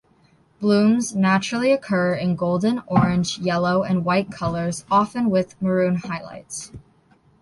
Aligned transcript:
Blooms 0.59 1.13
naturally 1.15 1.71
occur 1.71 2.15
in 2.15 2.35
golden, 2.35 2.81
orange, 2.87 3.37
yellow, 3.37 3.83
and 3.83 4.03
white 4.03 4.31
colors, 4.31 4.83
often 4.89 5.29
with 5.29 5.61
maroon 5.61 5.97
highlights. 5.97 6.71